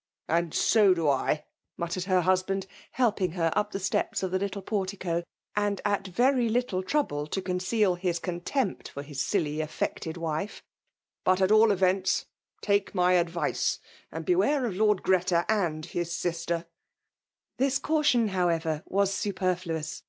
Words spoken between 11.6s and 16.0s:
ev^ats, take my advice> and beware of Lord Greti^ and